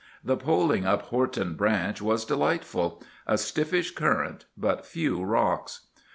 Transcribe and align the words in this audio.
The 0.23 0.35
poling 0.35 0.83
up 0.83 1.03
Horton 1.03 1.53
Branch 1.53 2.01
was 2.01 2.25
delightful,—a 2.25 3.37
stiffish 3.37 3.91
current, 3.91 4.45
but 4.57 4.83
few 4.83 5.21
rocks. 5.23 5.89